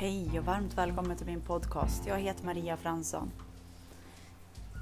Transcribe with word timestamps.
Hej 0.00 0.38
och 0.38 0.44
varmt 0.44 0.78
välkommen 0.78 1.16
till 1.16 1.26
min 1.26 1.40
podcast. 1.40 2.02
Jag 2.06 2.18
heter 2.18 2.44
Maria 2.44 2.76
Fransson. 2.76 3.30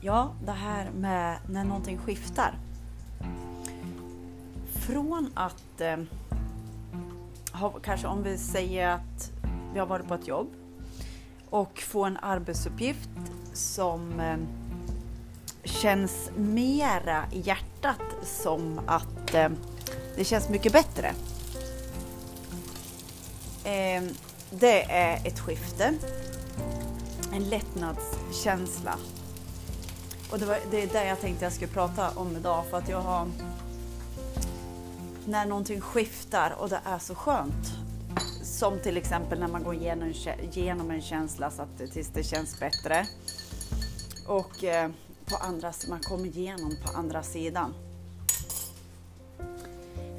Ja, 0.00 0.34
det 0.44 0.52
här 0.52 0.90
med 0.90 1.38
när 1.48 1.64
någonting 1.64 1.98
skiftar. 1.98 2.54
Från 4.86 5.30
att, 5.34 5.80
eh, 5.80 5.96
ha, 7.52 7.70
kanske 7.70 8.06
om 8.06 8.22
vi 8.22 8.38
säger 8.38 8.88
att 8.88 9.32
vi 9.72 9.78
har 9.78 9.86
varit 9.86 10.08
på 10.08 10.14
ett 10.14 10.28
jobb 10.28 10.48
och 11.50 11.78
få 11.78 12.04
en 12.04 12.16
arbetsuppgift 12.16 13.10
som 13.52 14.20
eh, 14.20 14.38
känns 15.64 16.30
mera 16.36 17.24
i 17.32 17.40
hjärtat 17.40 18.02
som 18.22 18.80
att 18.86 19.34
eh, 19.34 19.48
det 20.16 20.24
känns 20.24 20.48
mycket 20.48 20.72
bättre. 20.72 21.12
Ehm, 23.64 24.08
det 24.60 24.82
är 24.82 25.26
ett 25.26 25.40
skifte, 25.40 25.94
en 27.32 27.48
lättnadskänsla. 27.48 28.98
Och 30.30 30.38
det, 30.38 30.46
var, 30.46 30.58
det 30.70 30.82
är 30.82 30.86
det 30.86 31.06
jag 31.06 31.20
tänkte 31.20 31.44
jag 31.44 31.52
skulle 31.52 31.72
prata 31.72 32.10
om 32.10 32.36
idag 32.36 32.64
för 32.70 32.78
att 32.78 32.88
jag 32.88 33.00
har 33.00 33.28
när 35.26 35.46
någonting 35.46 35.80
skiftar 35.80 36.54
och 36.58 36.68
det 36.68 36.80
är 36.84 36.98
så 36.98 37.14
skönt. 37.14 37.72
Som 38.42 38.78
till 38.78 38.96
exempel 38.96 39.40
när 39.40 39.48
man 39.48 39.62
går 39.62 39.74
igenom, 39.74 40.12
igenom 40.52 40.90
en 40.90 41.02
känsla 41.02 41.50
så 41.50 41.62
att 41.62 41.92
tills 41.92 42.08
det 42.08 42.22
känns 42.22 42.60
bättre. 42.60 43.06
Och 44.26 44.64
eh, 44.64 44.90
på 45.24 45.36
andra, 45.36 45.72
man 45.88 46.00
kommer 46.00 46.26
igenom 46.26 46.76
på 46.84 46.98
andra 46.98 47.22
sidan. 47.22 47.74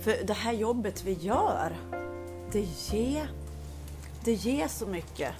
För 0.02 0.24
det 0.24 0.34
här 0.34 0.54
jobbet 0.54 1.04
vi 1.04 1.14
gör, 1.14 1.76
det 2.52 2.68
ger 2.92 3.45
det 4.26 4.34
ger 4.34 4.68
så 4.68 4.88
mycket. 4.88 5.34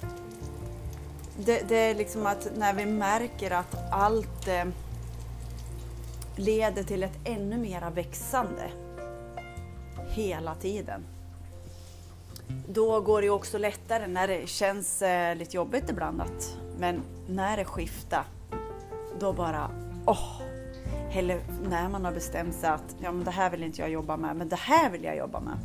Det, 1.38 1.68
det, 1.68 1.76
är 1.76 1.94
liksom 1.94 2.26
att 2.26 2.48
när 2.56 2.74
vi 2.74 2.86
märker 2.86 3.50
att 3.50 3.76
allt 3.92 4.48
eh, 4.48 4.64
leder 6.36 6.82
till 6.82 7.02
ett 7.02 7.18
ännu 7.24 7.56
mera 7.56 7.90
växande 7.90 8.70
hela 10.08 10.54
tiden. 10.54 11.04
Då 12.68 13.00
går 13.00 13.22
det 13.22 13.30
också 13.30 13.58
lättare 13.58 14.06
när 14.06 14.28
det 14.28 14.48
känns 14.48 15.02
eh, 15.02 15.36
lite 15.36 15.56
jobbigt 15.56 15.90
ibland. 15.90 16.20
Att, 16.20 16.56
men 16.78 17.02
när 17.28 17.56
det 17.56 17.64
skiftar, 17.64 18.24
då 19.18 19.32
bara 19.32 19.70
åh! 20.06 20.40
Eller 21.12 21.40
när 21.68 21.88
man 21.88 22.04
har 22.04 22.12
bestämt 22.12 22.54
sig 22.54 22.70
att 22.70 22.96
ja, 23.02 23.12
men 23.12 23.24
det 23.24 23.30
här 23.30 23.50
vill 23.50 23.62
inte 23.62 23.80
jag 23.80 23.90
jobba 23.90 24.16
med, 24.16 24.36
men 24.36 24.48
det 24.48 24.56
här 24.56 24.90
vill 24.90 25.04
jag 25.04 25.16
jobba 25.16 25.40
med. 25.40 25.58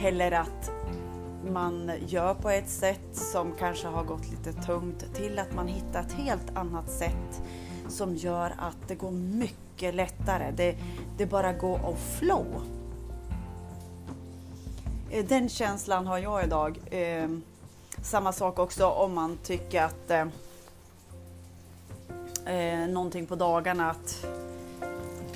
Eller 0.00 0.32
att 0.32 0.73
man 1.52 1.92
gör 2.06 2.34
på 2.34 2.50
ett 2.50 2.70
sätt 2.70 3.08
som 3.12 3.52
kanske 3.58 3.86
har 3.86 4.04
gått 4.04 4.30
lite 4.30 4.52
tungt 4.52 5.14
till 5.14 5.38
att 5.38 5.54
man 5.54 5.68
hittar 5.68 6.00
ett 6.00 6.12
helt 6.12 6.56
annat 6.56 6.90
sätt 6.90 7.42
som 7.88 8.16
gör 8.16 8.54
att 8.58 8.88
det 8.88 8.94
går 8.94 9.10
mycket 9.10 9.94
lättare. 9.94 10.50
Det, 10.50 10.76
det 11.18 11.26
bara 11.26 11.52
går 11.52 11.84
och 11.84 11.98
flow. 12.18 12.46
Eh, 15.10 15.24
den 15.24 15.48
känslan 15.48 16.06
har 16.06 16.18
jag 16.18 16.44
idag. 16.44 16.78
Eh, 16.90 17.28
samma 18.02 18.32
sak 18.32 18.58
också 18.58 18.86
om 18.86 19.14
man 19.14 19.38
tycker 19.42 19.82
att 19.82 20.10
eh, 20.10 20.26
eh 22.46 22.88
någonting 22.88 23.26
på 23.26 23.34
dagarna 23.34 23.90
att, 23.90 24.26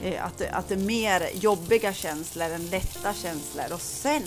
eh, 0.03 0.25
att, 0.25 0.43
att 0.51 0.69
det 0.69 0.75
är 0.75 0.79
mer 0.87 1.23
jobbiga 1.35 1.93
känslor 1.93 2.47
än 2.51 2.67
lätta 2.67 3.15
känslor 3.15 3.73
och 3.73 3.81
sen 3.81 4.23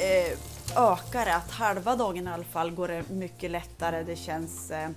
eh, 0.00 0.38
ökar 0.76 1.24
det, 1.24 1.34
att 1.34 1.50
halva 1.50 1.96
dagen 1.96 2.28
i 2.28 2.30
alla 2.30 2.44
fall 2.44 2.70
går 2.70 2.88
det 2.88 3.08
mycket 3.10 3.50
lättare. 3.50 4.02
Det 4.02 4.16
känns 4.16 4.70
eh, 4.70 4.90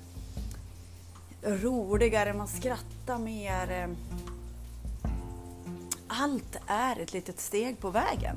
roligare, 1.42 2.34
man 2.34 2.48
skrattar 2.48 3.18
mer. 3.18 3.72
Eh. 3.72 3.90
Allt 6.08 6.58
är 6.68 7.00
ett 7.00 7.14
litet 7.14 7.40
steg 7.40 7.80
på 7.80 7.90
vägen. 7.90 8.36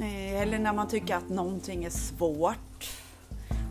Eh, 0.00 0.42
eller 0.42 0.58
när 0.58 0.72
man 0.72 0.88
tycker 0.88 1.16
att 1.16 1.28
någonting 1.28 1.84
är 1.84 1.90
svårt 1.90 2.58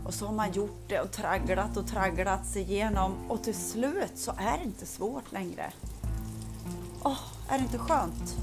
och 0.04 0.14
så 0.14 0.26
har 0.26 0.34
man 0.34 0.52
gjort 0.52 0.88
det 0.88 1.00
och 1.00 1.12
tragglat 1.12 1.76
och 1.76 1.86
tragglat 1.86 2.46
sig 2.46 2.62
igenom 2.62 3.30
och 3.30 3.42
till 3.42 3.54
slut 3.54 4.12
så 4.14 4.30
är 4.30 4.58
det 4.58 4.64
inte 4.64 4.86
svårt 4.86 5.32
längre. 5.32 5.72
Åh, 7.02 7.12
oh, 7.12 7.18
är 7.48 7.58
det 7.58 7.64
inte 7.64 7.78
skönt? 7.78 8.36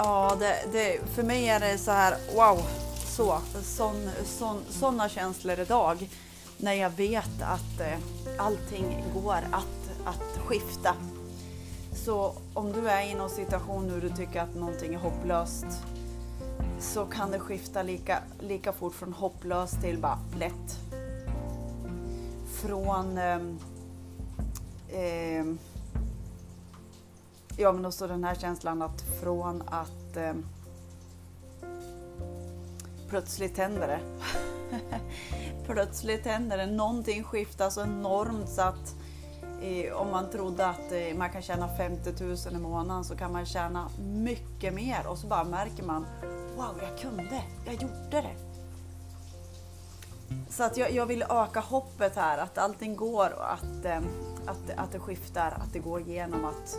Ja, 0.00 0.36
det, 0.40 0.56
det, 0.72 0.98
för 1.14 1.22
mig 1.22 1.48
är 1.48 1.60
det 1.60 1.78
så 1.78 1.90
här, 1.90 2.16
wow, 2.36 2.62
så, 2.96 3.38
sån, 3.62 4.10
sån, 4.24 4.62
såna 4.68 5.08
känslor 5.08 5.60
idag. 5.60 6.08
När 6.56 6.72
jag 6.72 6.90
vet 6.90 7.42
att 7.42 7.80
eh, 7.80 7.98
allting 8.38 9.04
går 9.14 9.38
att, 9.52 9.90
att 10.04 10.38
skifta. 10.46 10.94
Så 11.92 12.34
om 12.54 12.72
du 12.72 12.88
är 12.88 13.02
i 13.10 13.14
någon 13.14 13.30
situation 13.30 13.86
nu 13.86 14.00
du 14.00 14.10
tycker 14.10 14.40
att 14.40 14.54
någonting 14.54 14.94
är 14.94 14.98
hopplöst 14.98 15.66
så 16.80 17.04
kan 17.04 17.30
det 17.30 17.38
skifta 17.38 17.82
lika, 17.82 18.18
lika 18.40 18.72
fort 18.72 18.94
från 18.94 19.12
hopplöst 19.12 19.80
till 19.82 19.98
bara 19.98 20.18
lätt. 20.38 20.78
Från 22.62 23.18
eh, 23.18 23.40
eh, 24.88 25.44
Ja, 27.60 27.72
men 27.72 27.86
också 27.86 28.06
den 28.06 28.24
här 28.24 28.34
känslan 28.34 28.82
att 28.82 29.00
från 29.20 29.62
att 29.66 30.16
eh, 30.16 30.32
plötsligt 33.08 33.58
händer 33.58 33.88
det. 33.88 34.00
plötsligt 35.66 36.26
händer 36.26 36.56
det. 36.56 36.66
Någonting 36.66 37.24
skiftar 37.24 37.70
så 37.70 37.82
enormt 37.82 38.48
så 38.48 38.62
att 38.62 38.94
eh, 39.62 39.92
om 39.92 40.10
man 40.10 40.30
trodde 40.30 40.66
att 40.66 40.92
eh, 40.92 41.16
man 41.16 41.30
kan 41.30 41.42
tjäna 41.42 41.68
50 41.76 42.24
000 42.24 42.36
i 42.52 42.58
månaden 42.58 43.04
så 43.04 43.16
kan 43.16 43.32
man 43.32 43.46
tjäna 43.46 43.88
mycket 43.98 44.74
mer 44.74 45.06
och 45.06 45.18
så 45.18 45.26
bara 45.26 45.44
märker 45.44 45.82
man 45.82 46.06
Wow, 46.56 46.80
jag 46.82 46.98
kunde, 46.98 47.42
jag 47.66 47.74
gjorde 47.74 48.10
det. 48.10 48.36
Så 50.48 50.62
att 50.62 50.76
jag, 50.76 50.92
jag 50.92 51.06
vill 51.06 51.22
öka 51.22 51.60
hoppet 51.60 52.16
här, 52.16 52.38
att 52.38 52.58
allting 52.58 52.96
går 52.96 53.32
och 53.36 53.52
att, 53.52 53.84
eh, 53.84 54.00
att, 54.46 54.70
att 54.76 54.92
det 54.92 54.98
skiftar, 54.98 55.50
att 55.50 55.72
det 55.72 55.78
går 55.78 56.00
igenom 56.00 56.44
att 56.44 56.78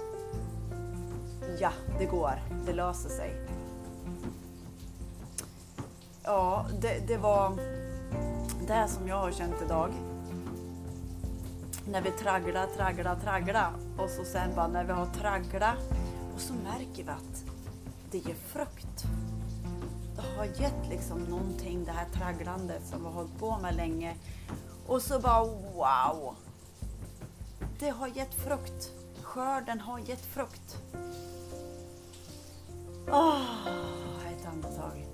ja, 1.59 1.71
det 1.99 2.05
går, 2.05 2.41
det 2.65 2.73
löser 2.73 3.09
sig. 3.09 3.35
Ja, 6.23 6.65
det, 6.81 7.07
det 7.07 7.17
var 7.17 7.57
det 8.67 8.87
som 8.87 9.07
jag 9.07 9.15
har 9.15 9.31
känt 9.31 9.61
idag. 9.65 9.93
När 11.87 12.01
vi 12.01 12.11
tragglar, 12.11 12.67
tragglar, 12.67 13.15
tragglar 13.15 13.73
och 13.97 14.09
så 14.09 14.23
sen 14.23 14.55
bara 14.55 14.67
när 14.67 14.83
vi 14.83 14.91
har 14.91 15.05
tragglat 15.05 15.77
och 16.35 16.41
så 16.41 16.53
märker 16.53 17.03
vi 17.03 17.09
att 17.09 17.43
det 18.11 18.17
ger 18.17 18.35
frukt. 18.35 19.03
Det 20.15 20.37
har 20.37 20.45
gett 20.45 20.89
liksom 20.89 21.23
någonting, 21.23 21.85
det 21.85 21.91
här 21.91 22.05
tragglandet 22.13 22.81
som 22.85 22.99
vi 22.99 23.05
har 23.05 23.13
hållit 23.13 23.39
på 23.39 23.57
med 23.57 23.75
länge. 23.75 24.15
Och 24.87 25.01
så 25.01 25.19
bara 25.19 25.43
wow! 25.43 26.35
Det 27.79 27.89
har 27.89 28.07
gett 28.07 28.33
frukt. 28.33 28.89
Skörden 29.21 29.79
har 29.79 29.99
gett 29.99 30.25
frukt. 30.25 30.77
Oh, 33.11 33.67
ett 34.31 34.45
andetag. 34.45 35.07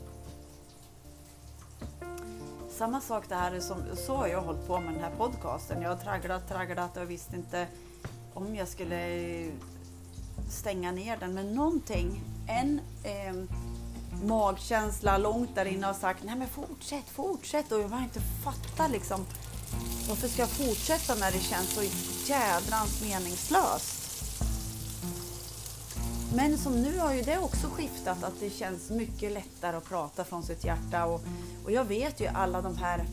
Samma 2.69 3.01
sak 3.01 3.29
det 3.29 3.35
här 3.35 3.59
som 3.59 3.77
så 3.95 4.15
har 4.15 4.27
jag 4.27 4.41
hållit 4.41 4.67
på 4.67 4.79
med 4.79 4.93
den 4.93 5.03
här 5.03 5.11
podcasten. 5.17 5.81
Jag 5.81 5.89
har 5.89 5.97
tragglat, 5.97 6.49
tragglat 6.49 6.97
och 6.97 7.09
visste 7.09 7.35
inte 7.35 7.67
om 8.33 8.55
jag 8.55 8.67
skulle 8.67 9.07
eh, 9.17 9.51
stänga 10.49 10.91
ner 10.91 11.17
den. 11.17 11.33
Men 11.33 11.55
någonting, 11.55 12.21
en 12.47 12.81
eh, 13.03 13.57
magkänsla 14.23 15.17
långt 15.17 15.55
där 15.55 15.65
inne 15.65 15.85
har 15.85 15.93
sagt 15.93 16.23
nej 16.23 16.35
men 16.35 16.47
fortsätt, 16.47 17.09
fortsätt 17.09 17.71
och 17.71 17.79
jag 17.79 17.87
har 17.87 18.03
inte 18.03 18.19
fattat 18.19 18.91
liksom 18.91 19.25
varför 20.07 20.27
ska 20.27 20.41
jag 20.41 20.49
fortsätta 20.49 21.15
när 21.15 21.31
det 21.31 21.39
känns 21.39 21.73
så 21.73 21.81
jädrans 22.31 23.01
meningslöst. 23.01 24.04
Men 26.35 26.57
som 26.57 26.81
nu 26.81 26.99
har 26.99 27.13
ju 27.13 27.21
det 27.21 27.37
också 27.37 27.67
skiftat 27.67 28.23
att 28.23 28.39
det 28.39 28.49
känns 28.49 28.89
mycket 28.89 29.31
lättare 29.31 29.77
att 29.77 29.89
prata 29.89 30.23
från 30.23 30.43
sitt 30.43 30.65
hjärta. 30.65 31.05
Och, 31.05 31.21
och 31.63 31.71
jag 31.71 31.85
vet 31.85 32.19
ju 32.19 32.27
alla 32.27 32.61
de 32.61 32.77
här 32.77 33.05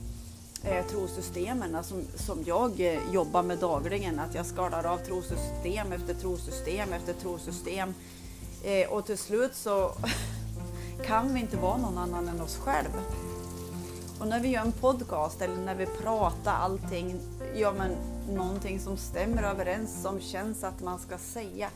eh, 0.63 0.87
trosystemen 0.87 1.85
som, 1.85 2.03
som 2.15 2.43
jag 2.47 2.81
eh, 2.81 3.13
jobbar 3.13 3.43
med 3.43 3.59
dagligen, 3.59 4.19
att 4.19 4.35
jag 4.35 4.47
skalar 4.47 4.85
av 4.85 4.99
trosystem 4.99 5.93
efter 5.93 6.15
trosystem 6.15 6.93
efter 6.93 7.13
trosystem. 7.13 7.95
Eh, 8.65 8.89
och 8.89 9.07
till 9.07 9.19
slut 9.19 9.55
så 9.55 9.93
kan 11.07 11.35
vi 11.35 11.41
inte 11.41 11.57
vara 11.57 11.77
någon 11.77 11.99
annan 11.99 12.29
än 12.29 12.41
oss 12.41 12.57
själva. 12.57 12.99
Och 14.21 14.29
när 14.29 14.41
vi 14.41 14.49
gör 14.49 14.63
en 14.63 14.73
podcast 14.73 15.43
eller 15.43 15.57
när 15.57 15.75
vi 15.75 15.87
pratar 15.87 16.53
allting, 16.53 17.21
ja 17.57 17.73
men 17.73 17.91
någonting 18.35 18.81
som 18.81 18.97
stämmer 18.97 19.43
överens, 19.43 20.03
som 20.03 20.21
känns 20.21 20.65
att 20.65 20.81
man 20.81 20.99
ska 20.99 21.19
säga, 21.19 21.71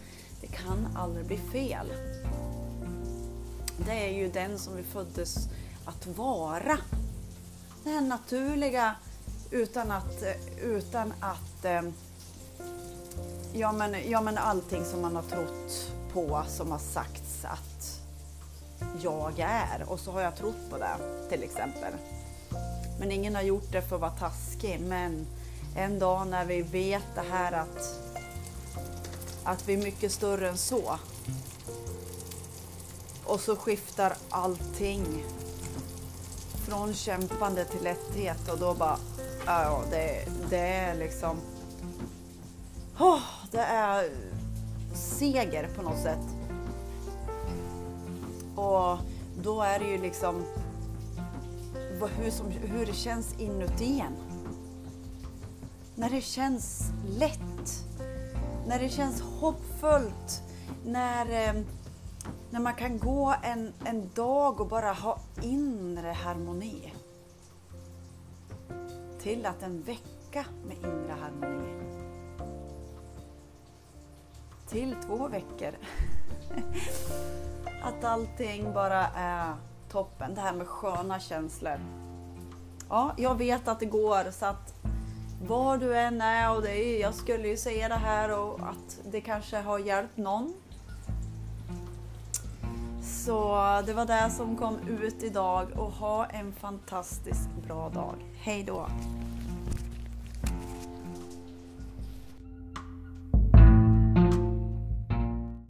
det 0.51 0.57
kan 0.57 0.97
aldrig 0.97 1.27
bli 1.27 1.39
fel. 1.39 1.93
det 3.87 3.93
är 3.93 4.13
ju 4.13 4.29
den 4.29 4.59
som 4.59 4.77
vi 4.77 4.83
föddes 4.83 5.49
att 5.85 6.07
vara. 6.07 6.79
Det 7.85 7.91
här 7.91 8.01
naturliga 8.01 8.95
utan 9.51 9.91
att, 9.91 10.23
eh, 10.23 10.65
utan 10.65 11.13
att 11.21 11.65
eh, 11.65 11.83
ja, 13.53 13.73
men, 13.73 14.11
ja 14.11 14.21
men 14.21 14.39
allting 14.39 14.85
som 14.85 15.03
man 15.03 15.17
har 15.17 15.23
trott 15.23 15.93
på 16.13 16.43
som 16.49 16.71
har 16.71 16.79
sagts 16.79 17.45
att 17.45 18.01
jag 19.01 19.39
är 19.39 19.85
och 19.87 20.01
så 20.01 20.13
har 20.13 20.21
jag 20.21 20.37
trott 20.37 20.71
på 20.71 20.79
det 20.79 20.97
till 21.29 21.43
exempel. 21.43 21.93
Men 22.99 23.13
ingen 23.13 23.35
har 23.35 23.43
gjort 23.43 23.73
det 23.73 23.83
för 23.83 23.97
att 23.97 24.03
vara 24.03 24.11
taskig 24.11 24.81
men 24.81 25.27
en 25.77 25.99
dag 25.99 26.27
när 26.27 26.45
vi 26.45 26.63
vet 26.63 27.15
det 27.15 27.25
här 27.31 27.53
att, 27.53 28.01
att 29.47 29.69
vi 29.69 29.73
är 29.73 29.79
mycket 29.79 30.13
större 30.13 30.49
än 30.49 30.57
så 30.57 30.99
och 33.25 33.41
så 33.41 33.57
skiftar 33.57 34.17
allting 34.31 35.25
från 36.67 36.95
kämpande 36.95 37.65
till 37.65 37.83
lätthet 37.83 38.49
och 38.49 38.59
då 38.59 38.75
bara, 38.75 38.99
ja 39.47 39.83
det, 39.91 40.29
det 40.51 40.59
är 40.59 40.95
liksom, 40.95 41.37
oh, 42.99 43.23
det 43.51 43.61
är 43.61 44.11
seger 44.95 45.69
på 45.77 45.83
något 45.83 46.03
sätt. 46.03 46.37
Och 48.55 48.99
då 49.43 49.63
är 49.63 49.79
det 49.79 49.87
ju 49.87 49.99
liksom 49.99 50.45
hur, 52.19 52.31
som, 52.31 52.51
hur 52.51 52.87
det 52.87 52.95
känns 52.95 53.35
inuti 53.39 54.01
en. 54.01 54.17
När 55.95 56.11
det 56.11 56.21
känns 56.21 56.83
lätt, 57.19 57.85
när 58.67 58.79
det 58.79 58.89
känns 58.89 59.21
hoppfullt, 59.21 60.43
när 60.85 61.49
eh, 61.49 61.63
när 62.51 62.61
man 62.61 62.75
kan 62.75 62.99
gå 62.99 63.35
en, 63.43 63.73
en 63.85 64.11
dag 64.15 64.61
och 64.61 64.69
bara 64.69 64.93
ha 64.93 65.19
inre 65.43 66.09
harmoni. 66.09 66.95
Till 69.21 69.47
att 69.47 69.63
en 69.63 69.83
vecka 69.83 70.45
med 70.67 70.77
inre 70.77 71.17
harmoni. 71.21 71.83
Till 74.69 74.97
två 75.07 75.29
veckor. 75.29 75.73
att 77.83 78.05
allting 78.05 78.73
bara 78.73 79.07
är 79.17 79.55
toppen. 79.89 80.35
Det 80.35 80.41
här 80.41 80.53
med 80.53 80.67
sköna 80.67 81.21
känslor. 81.21 81.81
Ja, 82.89 83.15
jag 83.17 83.39
vet 83.39 83.69
att 83.69 83.81
det 83.81 83.87
går 83.87 84.31
så 84.31 84.47
att 84.47 84.75
var 85.43 85.79
du 85.79 85.99
än 85.99 86.21
är 86.21 86.57
och 86.57 86.63
det 86.63 86.77
är, 86.77 87.01
jag 87.01 87.15
skulle 87.15 87.49
ju 87.49 87.57
säga 87.57 87.89
det 87.89 87.95
här 87.95 88.39
och 88.39 88.61
att 88.61 89.01
det 89.05 89.21
kanske 89.21 89.57
har 89.57 89.79
hjälpt 89.79 90.17
någon 90.17 90.55
så 93.27 93.57
det 93.87 93.93
var 93.93 94.07
det 94.07 94.31
som 94.31 94.57
kom 94.57 94.79
ut 94.89 95.23
idag 95.23 95.69
och 95.77 95.93
ha 95.93 96.27
en 96.27 96.53
fantastiskt 96.53 97.49
bra 97.67 97.89
dag. 97.89 98.15
Hej 98.39 98.65
då! 98.65 98.89